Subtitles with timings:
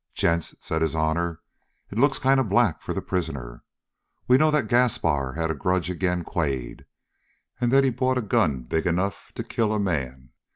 [0.15, 1.41] "Gents," said his honor,
[1.91, 3.63] "it looks kind of black for the prisoner.
[4.27, 6.85] We know that Gaspar had a grudge agin' Quade,
[7.59, 10.31] and that he bought a gun big enough to kill a man.